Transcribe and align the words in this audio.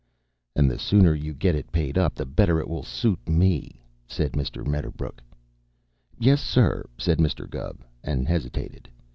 "And 0.55 0.67
the 0.67 0.79
sooner 0.79 1.13
you 1.13 1.31
get 1.31 1.53
it 1.53 1.71
paid 1.71 1.95
up 1.95 2.15
the 2.15 2.25
better 2.25 2.59
it 2.59 2.67
will 2.67 2.81
suit 2.81 3.19
me," 3.29 3.83
said 4.07 4.31
Mr. 4.31 4.65
Medderbrook. 4.65 5.21
"Yes, 6.17 6.41
sir," 6.41 6.85
said 6.97 7.19
Mr. 7.19 7.47
Gubb, 7.47 7.81
and 8.03 8.27
hesitated. 8.27 8.89